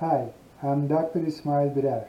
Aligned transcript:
Hi, 0.00 0.28
I'm 0.62 0.88
Dr. 0.88 1.24
Ismail 1.26 1.70
Birer, 1.70 2.06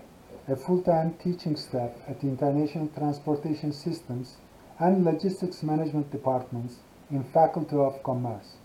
a 0.49 0.57
full-time 0.57 1.13
teaching 1.23 1.55
staff 1.55 1.91
at 2.05 2.19
the 2.19 2.27
International 2.27 2.89
Transportation 2.89 3.71
Systems 3.71 4.35
and 4.77 5.05
Logistics 5.05 5.63
Management 5.63 6.11
Departments 6.11 6.79
in 7.09 7.23
Faculty 7.23 7.77
of 7.77 8.03
Commerce. 8.03 8.57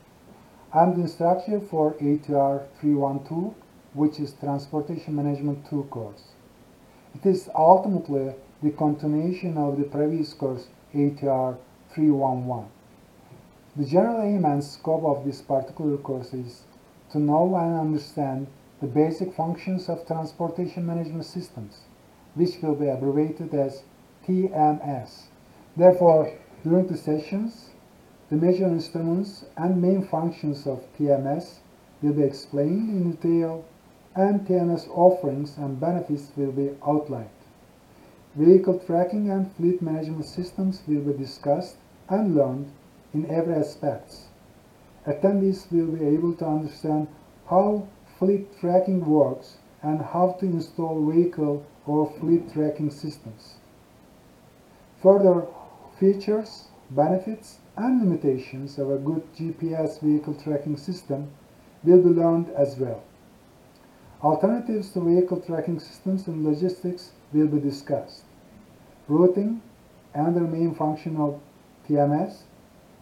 I'm 0.75 0.97
the 0.97 1.03
instructor 1.03 1.61
for 1.61 1.93
ATR 2.01 2.67
312, 2.81 3.55
which 3.95 4.19
is 4.19 4.33
Transportation 4.33 5.15
Management 5.15 5.71
2 5.71 5.85
course. 5.85 6.33
It 7.15 7.25
is 7.25 7.49
ultimately 7.55 8.35
the 8.61 8.71
continuation 8.73 9.57
of 9.57 9.79
the 9.79 9.85
previous 9.85 10.35
course 10.35 10.67
ATR 10.93 11.59
311. 11.95 12.69
The 13.77 13.85
general 13.85 14.23
aim 14.23 14.45
and 14.45 14.65
scope 14.65 15.05
of 15.05 15.25
this 15.25 15.41
particular 15.41 15.97
course 15.99 16.35
is 16.35 16.63
to 17.13 17.21
know 17.21 17.55
and 17.55 17.79
understand 17.79 18.49
the 18.83 18.89
basic 18.89 19.33
functions 19.33 19.89
of 19.89 20.05
transportation 20.09 20.85
management 20.85 21.25
systems, 21.25 21.83
which 22.35 22.61
will 22.61 22.75
be 22.75 22.89
abbreviated 22.89 23.55
as 23.55 23.85
TMS. 24.27 25.27
Therefore, 25.77 26.33
during 26.65 26.89
the 26.89 26.97
sessions, 26.97 27.71
the 28.29 28.35
major 28.37 28.67
instruments 28.67 29.45
and 29.57 29.81
main 29.81 30.03
functions 30.05 30.67
of 30.67 30.83
TMS 30.99 31.59
will 32.03 32.13
be 32.13 32.25
explained 32.25 32.91
in 32.91 33.13
detail 33.13 33.65
and 34.17 34.41
TMS 34.41 34.89
offerings 34.89 35.57
and 35.59 35.79
benefits 35.79 36.33
will 36.35 36.51
be 36.51 36.71
outlined. 36.85 37.31
Vehicle 38.35 38.81
tracking 38.85 39.31
and 39.31 39.53
fleet 39.53 39.81
management 39.81 40.25
systems 40.25 40.83
will 40.89 41.03
be 41.03 41.13
discussed 41.13 41.77
and 42.09 42.35
learned 42.35 42.73
in 43.15 43.31
every 43.31 43.55
aspect. 43.55 44.17
Attendees 45.07 45.71
will 45.71 45.87
be 45.87 46.05
able 46.05 46.35
to 46.35 46.47
understand 46.47 47.07
how 47.49 47.87
fleet 48.23 48.47
tracking 48.61 49.05
works 49.05 49.57
and 49.83 50.01
how 50.01 50.37
to 50.39 50.47
install 50.47 51.11
vehicle 51.11 51.67
or 51.87 52.09
fleet 52.21 52.53
tracking 52.53 52.89
systems. 52.89 53.55
Further 55.03 55.49
features, 55.99 56.69
benefits, 56.89 57.59
and 57.77 58.01
limitations 58.01 58.79
of 58.79 58.93
a 58.93 58.97
good 58.97 59.25
GPS 59.35 60.01
vehicle 60.01 60.35
tracking 60.35 60.77
system 60.77 61.33
will 61.83 62.01
be 62.01 62.11
learned 62.11 62.49
as 62.51 62.77
well. 62.77 63.03
Alternatives 64.23 64.93
to 64.93 65.01
vehicle 65.01 65.41
tracking 65.41 65.81
systems 65.81 66.29
in 66.29 66.45
logistics 66.45 67.11
will 67.33 67.49
be 67.49 67.59
discussed. 67.59 68.23
Routing, 69.09 69.61
another 70.15 70.43
main 70.43 70.77
function 70.77 71.17
of 71.17 71.41
TMS, 71.89 72.43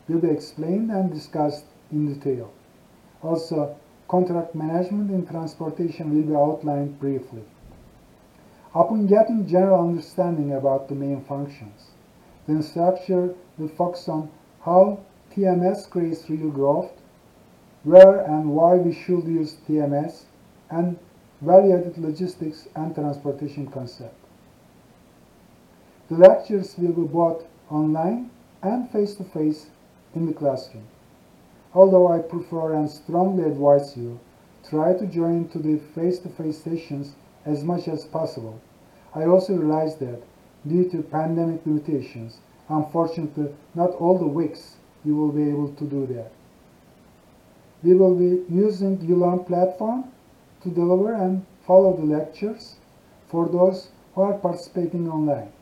will 0.08 0.20
be 0.20 0.30
explained 0.30 0.90
and 0.90 1.12
discussed 1.12 1.66
in 1.92 2.14
detail. 2.14 2.50
Also, 3.22 3.76
contract 4.10 4.56
management 4.56 5.08
in 5.08 5.24
transportation 5.24 6.12
will 6.12 6.22
be 6.22 6.34
outlined 6.34 6.98
briefly. 6.98 7.44
Upon 8.74 9.06
getting 9.06 9.46
general 9.46 9.88
understanding 9.88 10.52
about 10.52 10.88
the 10.88 10.96
main 10.96 11.22
functions, 11.22 11.92
the 12.46 12.54
instructor 12.54 13.34
will 13.56 13.68
focus 13.68 14.08
on 14.08 14.28
how 14.64 14.98
TMS 15.32 15.88
creates 15.88 16.28
real 16.28 16.50
growth, 16.50 16.90
where 17.84 18.18
and 18.24 18.50
why 18.50 18.74
we 18.74 18.92
should 18.92 19.24
use 19.24 19.58
TMS, 19.68 20.24
and 20.70 20.98
value-added 21.40 21.96
logistics 21.96 22.66
and 22.74 22.92
transportation 22.94 23.68
concept. 23.68 24.16
The 26.08 26.16
lectures 26.16 26.74
will 26.76 26.92
be 26.92 27.06
both 27.06 27.44
online 27.70 28.30
and 28.60 28.90
face-to-face 28.90 29.66
-face 29.66 30.16
in 30.16 30.26
the 30.26 30.34
classroom. 30.34 30.86
Although 31.72 32.08
I 32.08 32.18
prefer 32.18 32.72
and 32.74 32.90
strongly 32.90 33.44
advise 33.44 33.96
you, 33.96 34.18
try 34.64 34.92
to 34.92 35.06
join 35.06 35.46
to 35.48 35.58
the 35.60 35.76
face-to-face 35.76 36.58
-face 36.58 36.64
sessions 36.64 37.14
as 37.46 37.62
much 37.62 37.86
as 37.86 38.06
possible. 38.06 38.54
I 39.14 39.24
also 39.24 39.56
realize 39.56 39.94
that 39.98 40.20
due 40.66 40.88
to 40.90 41.02
pandemic 41.02 41.64
limitations, 41.64 42.40
unfortunately 42.68 43.54
not 43.74 43.94
all 44.00 44.18
the 44.18 44.26
weeks 44.26 44.78
you 45.04 45.14
will 45.14 45.30
be 45.30 45.48
able 45.48 45.68
to 45.68 45.84
do 45.84 46.06
that. 46.06 46.32
We 47.84 47.94
will 47.94 48.16
be 48.16 48.44
using 48.48 48.98
uLearn 48.98 49.46
platform 49.46 50.04
to 50.62 50.68
deliver 50.70 51.12
and 51.12 51.46
follow 51.66 51.92
the 51.96 52.04
lectures 52.04 52.76
for 53.28 53.48
those 53.48 53.90
who 54.14 54.22
are 54.22 54.38
participating 54.38 55.08
online. 55.08 55.52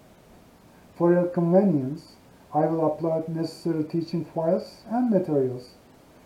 For 0.97 1.13
your 1.13 1.27
convenience, 1.27 2.17
I 2.55 2.65
will 2.65 2.83
upload 2.91 3.29
necessary 3.29 3.85
teaching 3.85 4.25
files 4.25 4.83
and 4.91 5.11
materials 5.11 5.75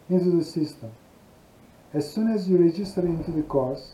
into 0.08 0.36
the 0.36 0.44
system. 0.44 0.92
As 1.94 2.12
soon 2.12 2.28
as 2.28 2.48
you 2.48 2.56
register 2.56 3.02
into 3.02 3.30
the 3.30 3.42
course, 3.42 3.92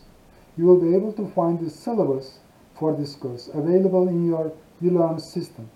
you 0.57 0.65
will 0.65 0.79
be 0.79 0.95
able 0.95 1.13
to 1.13 1.27
find 1.29 1.59
the 1.59 1.69
syllabus 1.69 2.39
for 2.77 2.95
this 2.95 3.15
course 3.15 3.49
available 3.53 4.07
in 4.07 4.27
your 4.27 4.51
uLearn 4.81 5.19
system. 5.19 5.69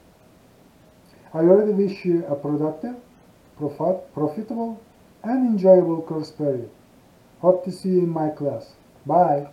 I 1.34 1.40
already 1.40 1.74
wish 1.74 2.06
you 2.06 2.26
a 2.26 2.36
productive, 2.36 2.96
profitable, 3.58 4.82
and 5.24 5.48
enjoyable 5.48 6.02
course 6.02 6.32
period. 6.32 6.70
Hope 7.40 7.66
to 7.66 7.72
see 7.72 7.90
you 7.90 8.00
in 8.00 8.10
my 8.10 8.30
class. 8.30 8.74
Bye. 9.06 9.48